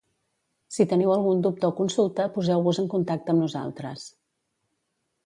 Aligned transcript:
Si 0.77 0.85
teniu 0.93 1.11
algun 1.15 1.43
dubte 1.47 1.69
o 1.69 1.73
consulta 1.79 2.25
poseu-vos 2.37 2.79
en 2.85 2.87
contacte 2.95 3.35
amb 3.35 3.45
nosaltres. 3.45 4.07